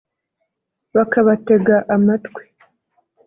bakabatega 0.95 1.75
amatwi 1.95 2.43